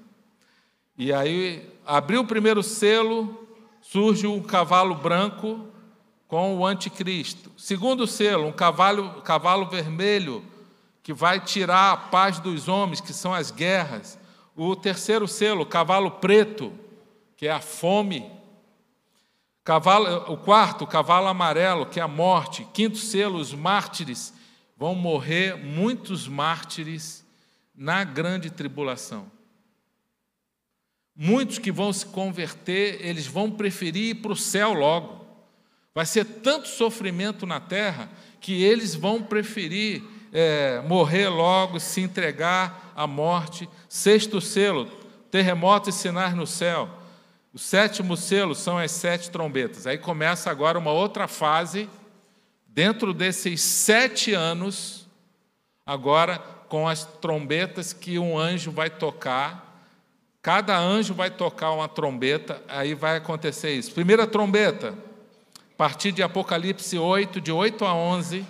[0.96, 3.46] E aí abriu o primeiro selo,
[3.80, 5.64] surge um cavalo branco
[6.26, 7.52] com o anticristo.
[7.56, 10.44] Segundo selo, um cavalo, cavalo vermelho
[11.04, 14.18] que vai tirar a paz dos homens, que são as guerras.
[14.56, 16.72] O terceiro selo, cavalo preto,
[17.38, 18.28] que é a fome.
[19.62, 22.66] Cavalo, o quarto, cavalo amarelo, que é a morte.
[22.74, 24.34] Quinto selo, os mártires.
[24.76, 27.24] Vão morrer muitos mártires
[27.72, 29.30] na grande tribulação.
[31.14, 35.24] Muitos que vão se converter, eles vão preferir ir para o céu logo.
[35.94, 42.92] Vai ser tanto sofrimento na terra que eles vão preferir é, morrer logo, se entregar
[42.96, 43.68] à morte.
[43.88, 44.86] Sexto selo,
[45.30, 46.97] terremotos e sinais no céu.
[47.52, 49.86] O sétimo selo são as sete trombetas.
[49.86, 51.88] Aí começa agora uma outra fase,
[52.66, 55.08] dentro desses sete anos,
[55.84, 59.82] agora com as trombetas que um anjo vai tocar.
[60.42, 63.92] Cada anjo vai tocar uma trombeta, aí vai acontecer isso.
[63.92, 64.94] Primeira trombeta,
[65.72, 68.46] a partir de Apocalipse 8, de 8 a 11,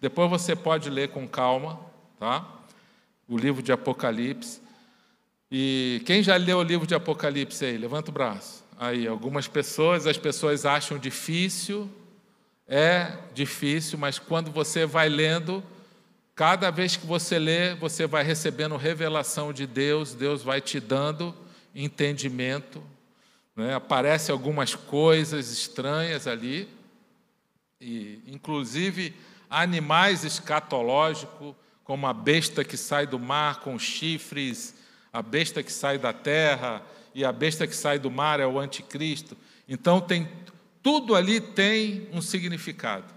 [0.00, 1.78] depois você pode ler com calma,
[2.18, 2.44] tá?
[3.28, 4.60] O livro de Apocalipse.
[5.50, 7.76] E quem já leu o livro de Apocalipse aí?
[7.76, 8.62] Levanta o braço.
[8.78, 11.90] Aí, algumas pessoas, as pessoas acham difícil,
[12.68, 15.62] é difícil, mas quando você vai lendo,
[16.36, 21.34] cada vez que você lê, você vai recebendo revelação de Deus, Deus vai te dando
[21.74, 22.82] entendimento,
[23.56, 23.74] né?
[23.74, 26.68] Aparecem algumas coisas estranhas ali,
[27.80, 29.14] e inclusive
[29.50, 34.79] animais escatológicos, como a besta que sai do mar com chifres,
[35.12, 36.82] a besta que sai da terra
[37.14, 39.36] e a besta que sai do mar é o anticristo.
[39.68, 40.28] Então tem
[40.82, 43.12] tudo ali tem um significado.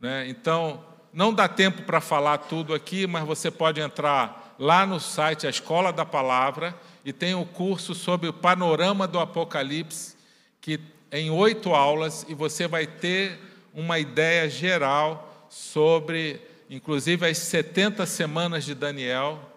[0.00, 0.28] Né?
[0.28, 5.46] Então não dá tempo para falar tudo aqui, mas você pode entrar lá no site
[5.46, 10.16] A Escola da Palavra e tem o um curso sobre o panorama do Apocalipse,
[10.60, 13.38] que em oito aulas, e você vai ter
[13.72, 19.47] uma ideia geral sobre, inclusive, as 70 semanas de Daniel,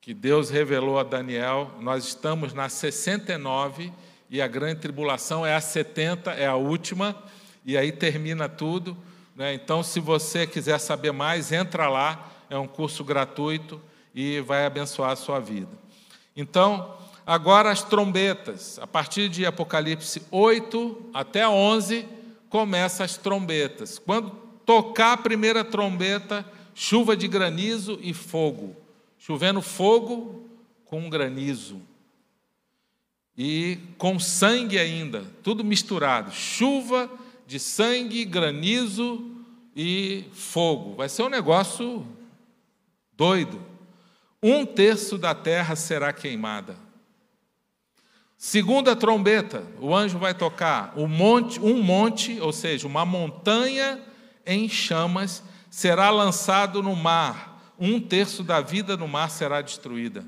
[0.00, 1.72] que Deus revelou a Daniel.
[1.80, 3.92] Nós estamos na 69
[4.30, 7.14] e a grande tribulação é a 70, é a última,
[7.66, 8.96] e aí termina tudo.
[9.36, 9.52] Né?
[9.52, 13.80] Então, se você quiser saber mais, entra lá, é um curso gratuito
[14.14, 15.70] e vai abençoar a sua vida.
[16.34, 22.08] Então, agora as trombetas, a partir de Apocalipse 8 até 11,
[22.48, 23.98] começam as trombetas.
[23.98, 24.30] Quando
[24.64, 28.74] tocar a primeira trombeta, chuva de granizo e fogo.
[29.20, 30.48] Chovendo fogo
[30.86, 31.82] com granizo.
[33.36, 36.32] E com sangue ainda, tudo misturado.
[36.32, 37.08] Chuva
[37.46, 39.30] de sangue, granizo
[39.76, 40.94] e fogo.
[40.96, 42.06] Vai ser um negócio
[43.12, 43.62] doido.
[44.42, 46.74] Um terço da terra será queimada.
[48.38, 54.00] Segunda trombeta, o anjo vai tocar, o monte, um monte, ou seja, uma montanha
[54.46, 57.49] em chamas, será lançado no mar.
[57.82, 60.22] Um terço da vida no mar será destruída.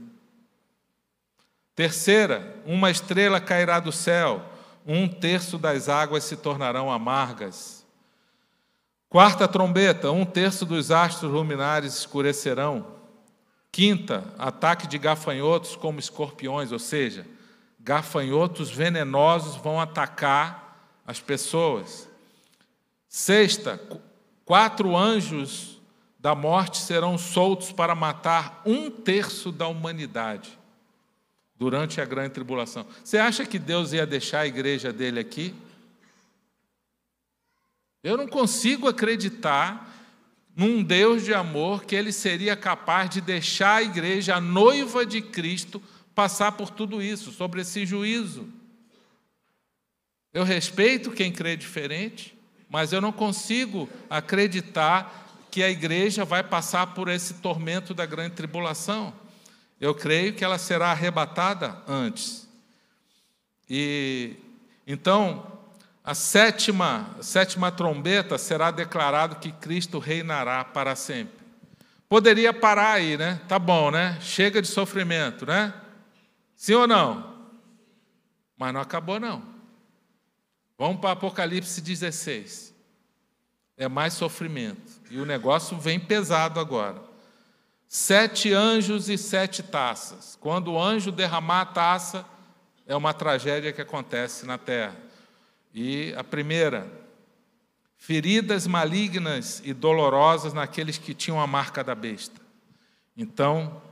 [1.74, 4.42] Terceira, uma estrela cairá do céu,
[4.86, 7.86] um terço das águas se tornarão amargas.
[9.06, 12.86] Quarta trombeta, um terço dos astros luminares escurecerão.
[13.70, 17.26] Quinta, ataque de gafanhotos como escorpiões, ou seja,
[17.78, 22.08] gafanhotos venenosos vão atacar as pessoas.
[23.06, 23.78] Sexta,
[24.46, 25.81] quatro anjos
[26.22, 30.56] da morte serão soltos para matar um terço da humanidade
[31.56, 32.86] durante a grande tribulação.
[33.02, 35.52] Você acha que Deus ia deixar a igreja dele aqui?
[38.04, 39.92] Eu não consigo acreditar
[40.54, 45.20] num Deus de amor que ele seria capaz de deixar a igreja, a noiva de
[45.20, 45.82] Cristo,
[46.14, 48.48] passar por tudo isso, sobre esse juízo.
[50.32, 55.21] Eu respeito quem crê diferente, mas eu não consigo acreditar
[55.52, 59.12] que a igreja vai passar por esse tormento da grande tribulação.
[59.78, 62.48] Eu creio que ela será arrebatada antes.
[63.68, 64.34] E
[64.86, 65.46] então,
[66.02, 71.44] a sétima, a sétima trombeta será declarado que Cristo reinará para sempre.
[72.08, 73.38] Poderia parar aí, né?
[73.46, 74.16] Tá bom, né?
[74.22, 75.74] Chega de sofrimento, né?
[76.56, 77.46] Sim ou não?
[78.56, 79.42] Mas não acabou, não.
[80.78, 82.71] Vamos para Apocalipse 16.
[83.82, 85.00] É mais sofrimento.
[85.10, 87.02] E o negócio vem pesado agora.
[87.88, 90.38] Sete anjos e sete taças.
[90.40, 92.24] Quando o anjo derramar a taça,
[92.86, 94.94] é uma tragédia que acontece na terra.
[95.74, 96.86] E a primeira,
[97.96, 102.40] feridas malignas e dolorosas naqueles que tinham a marca da besta.
[103.16, 103.82] Então,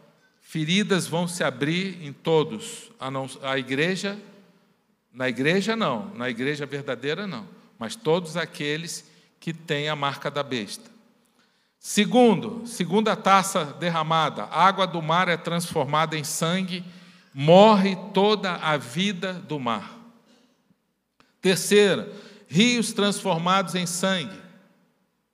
[0.40, 4.16] feridas vão se abrir em todos, a, não, a igreja,
[5.12, 7.44] na igreja não, na igreja verdadeira não,
[7.76, 9.09] mas todos aqueles
[9.40, 10.90] que têm a marca da besta.
[11.78, 16.84] Segundo, segunda taça derramada, água do mar é transformada em sangue,
[17.32, 19.98] morre toda a vida do mar.
[21.40, 22.12] Terceira,
[22.46, 24.38] rios transformados em sangue,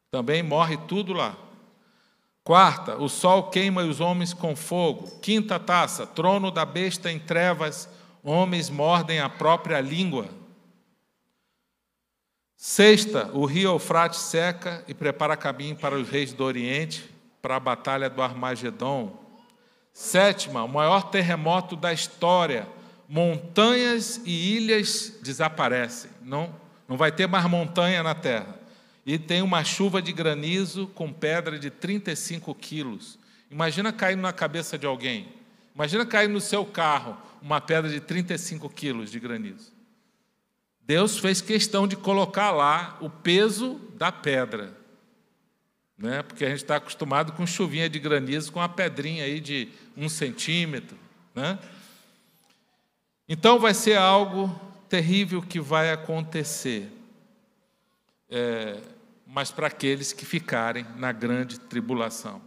[0.09, 1.37] também morre tudo lá.
[2.45, 5.19] Quarta, o sol queima os homens com fogo.
[5.21, 7.89] Quinta taça, trono da besta em trevas,
[8.23, 10.29] homens mordem a própria língua.
[12.57, 17.05] Sexta, o rio Eufrates seca e prepara caminho para os reis do Oriente,
[17.43, 19.25] para a batalha do Armagedon.
[19.93, 22.67] Sétima, o maior terremoto da história.
[23.09, 26.11] Montanhas e ilhas desaparecem.
[26.23, 26.55] Não,
[26.89, 28.57] não vai ter mais montanha na terra
[29.07, 33.17] e tem uma chuva de granizo com pedra de 35 quilos.
[33.49, 35.29] Imagina cair na cabeça de alguém.
[35.73, 39.76] Imagina cair no seu carro uma pedra de 35 quilos de granizo.
[40.87, 44.73] Deus fez questão de colocar lá o peso da pedra.
[45.99, 46.23] Né?
[46.23, 50.09] Porque a gente está acostumado com chuvinha de granizo, com uma pedrinha aí de um
[50.09, 50.97] centímetro.
[51.35, 51.59] Né?
[53.29, 54.49] Então vai ser algo
[54.89, 56.89] terrível que vai acontecer.
[58.31, 58.81] É,
[59.27, 62.41] mas para aqueles que ficarem na grande tribulação.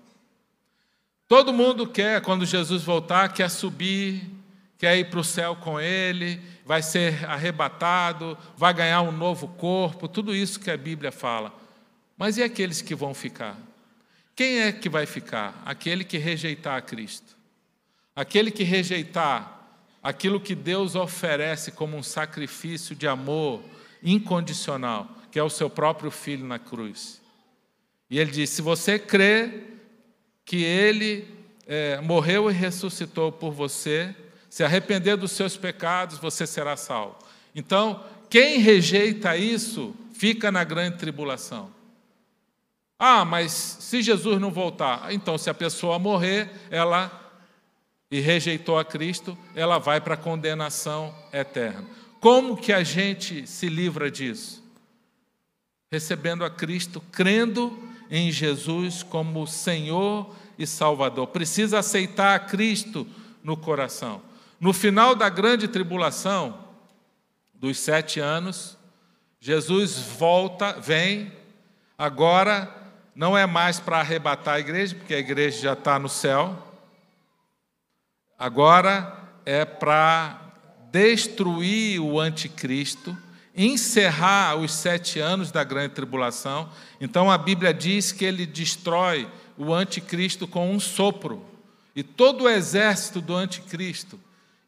[1.28, 4.39] Todo mundo quer, quando Jesus voltar, quer subir,
[4.80, 10.08] quer ir para o céu com Ele, vai ser arrebatado, vai ganhar um novo corpo,
[10.08, 11.54] tudo isso que a Bíblia fala.
[12.18, 13.56] Mas e aqueles que vão ficar?
[14.36, 15.62] Quem é que vai ficar?
[15.64, 17.38] Aquele que rejeitar a Cristo.
[18.16, 19.58] Aquele que rejeitar
[20.02, 23.62] aquilo que Deus oferece como um sacrifício de amor
[24.02, 27.22] incondicional que é o seu próprio filho na cruz.
[28.10, 29.64] E ele diz: se você crê
[30.44, 31.28] que ele
[31.68, 34.16] é, morreu e ressuscitou por você,
[34.50, 37.18] se arrepender dos seus pecados, você será salvo.
[37.54, 41.72] Então, quem rejeita isso, fica na grande tribulação.
[42.98, 47.12] Ah, mas se Jesus não voltar, então se a pessoa morrer, ela
[48.12, 51.86] e rejeitou a Cristo, ela vai para a condenação eterna.
[52.20, 54.60] Como que a gente se livra disso?
[55.92, 57.78] recebendo a Cristo, crendo
[58.12, 61.28] em Jesus como Senhor e Salvador.
[61.28, 63.08] Precisa aceitar a Cristo
[63.44, 64.22] no coração.
[64.60, 66.68] No final da grande tribulação,
[67.54, 68.78] dos sete anos,
[69.40, 71.32] Jesus volta, vem,
[72.00, 72.74] Agora
[73.14, 76.58] não é mais para arrebatar a igreja, porque a igreja já está no céu.
[78.38, 80.40] Agora é para
[80.90, 83.18] destruir o anticristo,
[83.54, 86.70] encerrar os sete anos da grande tribulação.
[87.02, 91.46] Então a Bíblia diz que ele destrói o anticristo com um sopro.
[91.94, 94.18] E todo o exército do anticristo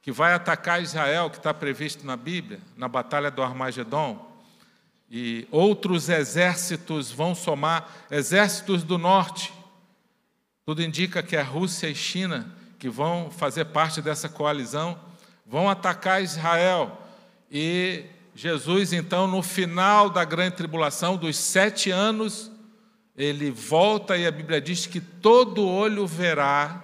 [0.01, 4.29] que vai atacar Israel, que está previsto na Bíblia, na batalha do Armagedon,
[5.09, 9.53] e outros exércitos vão somar, exércitos do norte.
[10.65, 14.97] Tudo indica que é Rússia e China que vão fazer parte dessa coalizão,
[15.45, 16.99] vão atacar Israel.
[17.51, 22.51] E Jesus, então, no final da grande tribulação, dos sete anos,
[23.15, 26.83] ele volta e a Bíblia diz que todo olho verá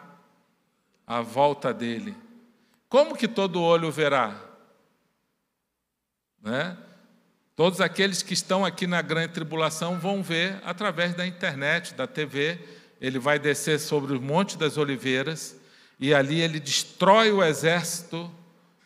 [1.08, 2.16] a volta dele.
[2.90, 4.40] Como que todo olho verá?
[6.42, 6.78] Né?
[7.56, 12.60] Todos aqueles que estão aqui na grande tribulação vão ver através da internet, da TV.
[13.02, 15.56] Ele vai descer sobre o Monte das Oliveiras
[16.00, 18.32] e ali ele destrói o exército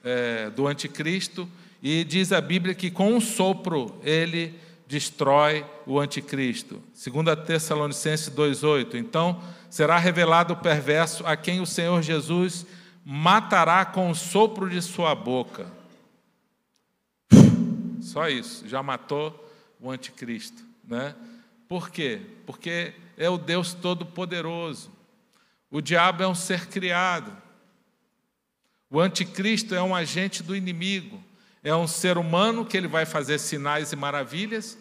[0.04, 1.47] é, do anticristo.
[1.84, 6.82] E diz a Bíblia que com um sopro ele destrói o anticristo.
[6.93, 8.95] Segundo Tessalonicenses 2:8.
[8.95, 12.66] Então será revelado o perverso a quem o Senhor Jesus
[13.04, 15.72] matará com o sopro de sua boca.
[18.02, 19.49] Só isso, já matou
[19.80, 21.16] o anticristo, né?
[21.68, 22.22] Por quê?
[22.45, 24.91] Porque é o Deus todo-poderoso.
[25.70, 27.32] O diabo é um ser criado.
[28.89, 31.24] O anticristo é um agente do inimigo.
[31.64, 34.78] É um ser humano que ele vai fazer sinais e maravilhas,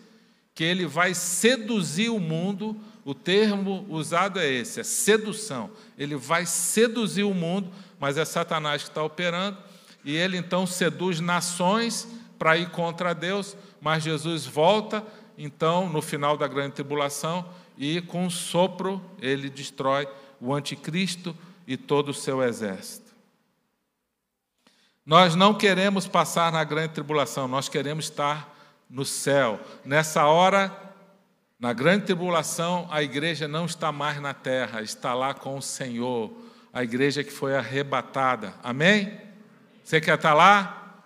[0.54, 2.76] que ele vai seduzir o mundo.
[3.04, 5.70] O termo usado é esse, é sedução.
[5.96, 9.58] Ele vai seduzir o mundo, mas é Satanás que está operando,
[10.02, 15.04] e ele então seduz nações para ir contra Deus, mas Jesus volta,
[15.36, 17.46] então, no final da grande tribulação,
[17.76, 20.08] e com um sopro ele destrói
[20.40, 21.36] o anticristo
[21.66, 23.10] e todo o seu exército.
[25.04, 28.54] Nós não queremos passar na grande tribulação, nós queremos estar
[28.88, 29.60] no céu.
[29.84, 30.74] Nessa hora,
[31.58, 36.30] na grande tribulação, a igreja não está mais na terra, está lá com o Senhor,
[36.72, 38.54] a igreja que foi arrebatada.
[38.62, 39.18] Amém?
[39.82, 41.04] Você quer estar lá?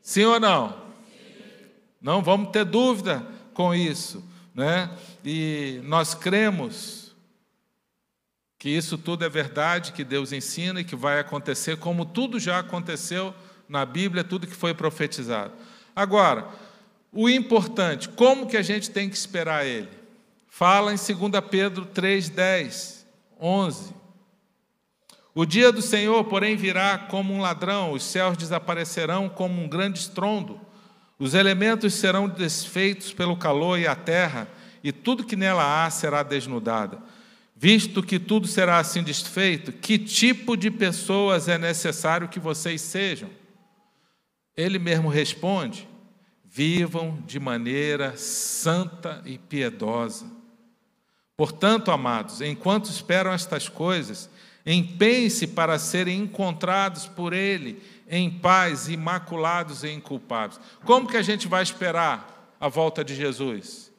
[0.00, 0.80] Sim ou não?
[2.00, 4.24] Não vamos ter dúvida com isso,
[4.54, 4.90] né?
[5.24, 7.14] E nós cremos
[8.58, 12.60] que isso tudo é verdade, que Deus ensina e que vai acontecer, como tudo já
[12.60, 13.34] aconteceu
[13.68, 15.52] na Bíblia, tudo que foi profetizado.
[15.96, 16.48] Agora,
[17.12, 19.88] o importante, como que a gente tem que esperar ele?
[20.48, 23.06] Fala em 2 Pedro 3, 10,
[23.40, 24.01] 11.
[25.34, 29.98] O dia do Senhor, porém, virá como um ladrão, os céus desaparecerão como um grande
[29.98, 30.60] estrondo,
[31.18, 34.48] os elementos serão desfeitos pelo calor e a terra,
[34.82, 36.98] e tudo que nela há será desnudada.
[37.56, 43.30] Visto que tudo será assim desfeito, que tipo de pessoas é necessário que vocês sejam?
[44.56, 45.88] Ele mesmo responde:
[46.44, 50.26] vivam de maneira santa e piedosa.
[51.36, 54.28] Portanto, amados, enquanto esperam estas coisas,
[54.64, 60.60] Empenhe-se para serem encontrados por Ele em paz, imaculados e inculpáveis.
[60.84, 63.90] Como que a gente vai esperar a volta de Jesus?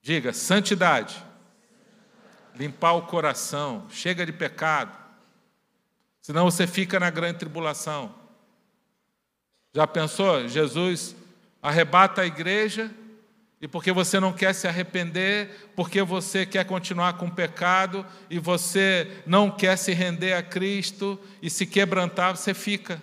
[0.00, 1.22] Diga, santidade.
[2.54, 4.96] Limpar o coração, chega de pecado.
[6.20, 8.14] Senão você fica na grande tribulação.
[9.74, 10.46] Já pensou?
[10.46, 11.16] Jesus
[11.62, 12.90] arrebata a igreja
[13.62, 18.40] e porque você não quer se arrepender, porque você quer continuar com o pecado e
[18.40, 23.00] você não quer se render a Cristo e se quebrantar, você fica.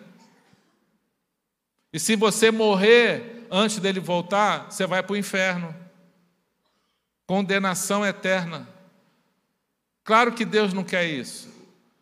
[1.94, 5.74] E se você morrer antes dele voltar, você vai para o inferno.
[7.26, 8.68] Condenação eterna.
[10.04, 11.48] Claro que Deus não quer isso.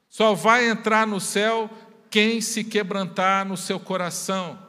[0.09, 1.69] Só vai entrar no céu
[2.09, 4.66] quem se quebrantar no seu coração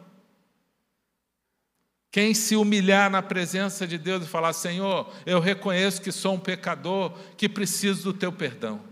[2.18, 6.40] quem se humilhar na presença de Deus e falar: Senhor, eu reconheço que sou um
[6.40, 8.82] pecador, que preciso do teu perdão.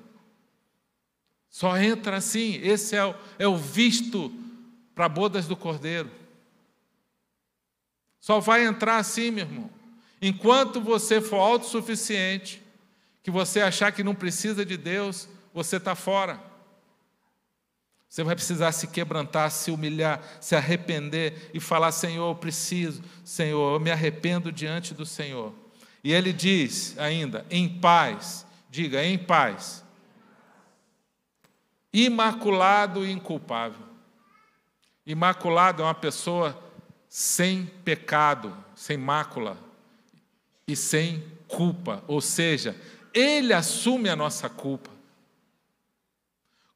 [1.51, 4.33] Só entra assim, esse é o, é o visto
[4.95, 6.09] para bodas do cordeiro.
[8.21, 9.71] Só vai entrar assim, meu irmão.
[10.23, 12.63] Enquanto você for autossuficiente,
[13.25, 16.41] que você achar que não precisa de Deus, você está fora.
[18.17, 23.75] Você vai precisar se quebrantar, se humilhar, se arrepender e falar: Senhor, eu preciso, Senhor,
[23.75, 25.53] eu me arrependo diante do Senhor.
[26.03, 29.85] E ele diz ainda: em paz, diga, em paz,
[31.93, 33.85] imaculado e inculpável.
[35.05, 36.59] Imaculado é uma pessoa
[37.11, 39.59] sem pecado, sem mácula.
[40.67, 42.75] e sem culpa, ou seja,
[43.13, 44.96] Ele assume a nossa culpa.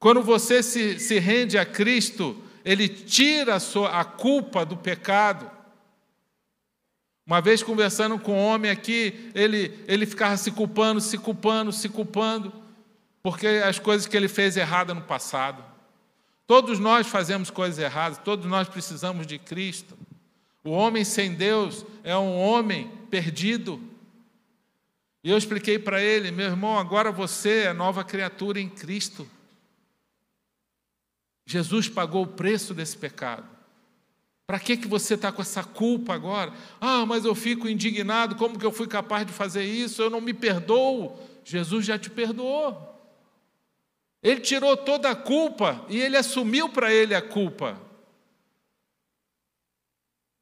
[0.00, 5.48] Quando você se, se rende a Cristo, Ele tira a, sua, a culpa do pecado.
[7.26, 11.88] Uma vez conversando com um homem aqui, ele, ele ficava se culpando, se culpando, se
[11.88, 12.52] culpando,
[13.22, 15.62] porque as coisas que ele fez errada no passado.
[16.44, 19.96] Todos nós fazemos coisas erradas, todos nós precisamos de Cristo.
[20.64, 23.80] O homem sem Deus é um homem perdido.
[25.22, 29.28] E eu expliquei para ele, meu irmão, agora você é nova criatura em Cristo.
[31.50, 33.44] Jesus pagou o preço desse pecado.
[34.46, 36.52] Para que, que você está com essa culpa agora?
[36.80, 40.00] Ah, mas eu fico indignado, como que eu fui capaz de fazer isso?
[40.00, 41.18] Eu não me perdoo.
[41.44, 42.88] Jesus já te perdoou.
[44.22, 47.80] Ele tirou toda a culpa e ele assumiu para ele a culpa.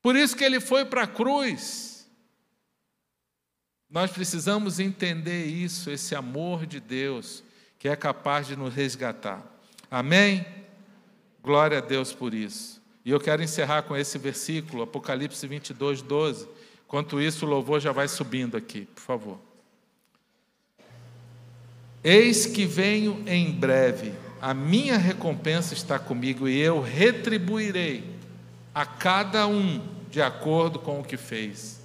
[0.02, 2.06] Por isso que ele foi para a cruz.
[3.88, 7.42] Nós precisamos entender isso, esse amor de Deus
[7.78, 9.42] que é capaz de nos resgatar.
[9.90, 10.57] Amém?
[11.42, 12.80] Glória a Deus por isso.
[13.04, 16.48] E eu quero encerrar com esse versículo, Apocalipse 22, 12.
[16.86, 19.38] Enquanto isso, o louvor já vai subindo aqui, por favor.
[22.02, 28.04] Eis que venho em breve, a minha recompensa está comigo e eu retribuirei
[28.74, 31.80] a cada um de acordo com o que fez.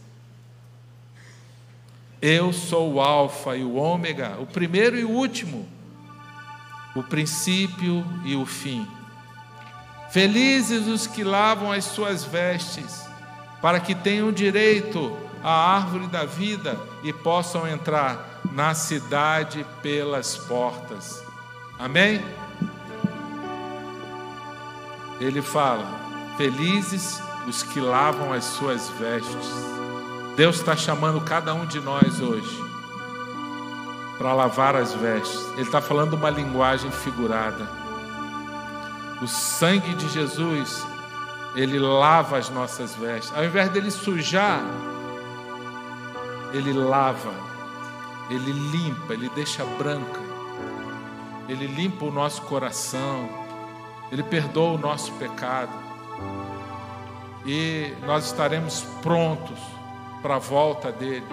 [2.21, 5.67] Eu sou o Alfa e o Ômega, o primeiro e o último,
[6.95, 8.87] o princípio e o fim.
[10.13, 13.03] Felizes os que lavam as suas vestes,
[13.59, 21.23] para que tenham direito à árvore da vida e possam entrar na cidade pelas portas.
[21.79, 22.23] Amém?
[25.19, 25.83] Ele fala:
[26.37, 29.49] Felizes os que lavam as suas vestes.
[30.37, 32.61] Deus está chamando cada um de nós hoje
[34.19, 35.43] para lavar as vestes.
[35.53, 37.82] Ele está falando uma linguagem figurada.
[39.23, 40.85] O sangue de Jesus,
[41.55, 43.33] ele lava as nossas vestes.
[43.35, 44.61] Ao invés dele sujar,
[46.53, 47.53] ele lava
[48.29, 50.19] ele limpa, Ele deixa branca,
[51.47, 53.29] Ele limpa o nosso coração,
[54.11, 55.71] Ele perdoa o nosso pecado.
[57.45, 59.59] E nós estaremos prontos
[60.21, 61.25] para a volta dele,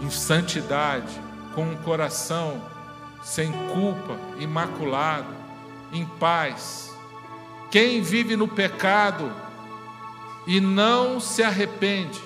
[0.00, 1.20] em santidade,
[1.54, 2.62] com um coração
[3.22, 5.41] sem culpa, imaculado,
[5.92, 6.96] em paz.
[7.70, 9.32] Quem vive no pecado
[10.46, 12.20] e não se arrepende,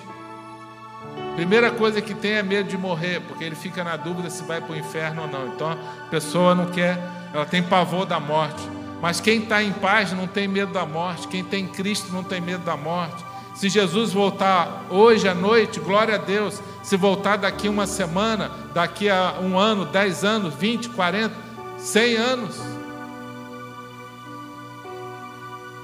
[1.35, 4.59] Primeira coisa que tem é medo de morrer, porque ele fica na dúvida se vai
[4.59, 5.47] para o inferno ou não.
[5.47, 6.97] Então a pessoa não quer,
[7.31, 8.67] ela tem pavor da morte.
[8.99, 11.27] Mas quem está em paz não tem medo da morte.
[11.27, 13.23] Quem tem Cristo não tem medo da morte.
[13.53, 16.59] Se Jesus voltar hoje à noite, glória a Deus.
[16.81, 21.35] Se voltar daqui uma semana, daqui a um ano, dez anos, vinte, quarenta,
[21.77, 22.59] cem anos.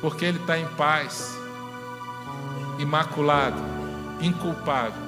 [0.03, 1.39] Porque ele está em paz,
[2.77, 3.55] imaculado,
[4.19, 5.01] inculpável.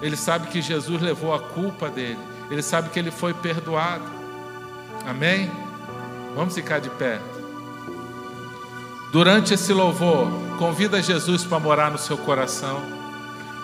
[0.00, 2.20] Ele sabe que Jesus levou a culpa dele.
[2.48, 4.04] Ele sabe que ele foi perdoado.
[5.04, 5.50] Amém?
[6.36, 7.20] Vamos ficar de pé.
[9.10, 12.80] Durante esse louvor, convida Jesus para morar no seu coração,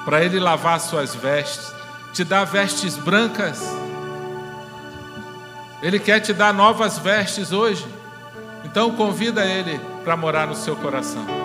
[0.04, 1.72] para ele lavar suas vestes,
[2.12, 3.62] te dar vestes brancas.
[5.80, 7.86] Ele quer te dar novas vestes hoje.
[8.64, 11.43] Então convida ele para morar no seu coração.